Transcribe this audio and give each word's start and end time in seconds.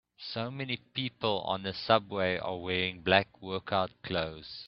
So 0.33 0.49
many 0.49 0.77
people 0.77 1.41
on 1.41 1.61
the 1.61 1.75
subway 1.75 2.39
are 2.39 2.57
wearing 2.57 3.03
black 3.03 3.39
workout 3.39 3.91
clothes. 4.01 4.59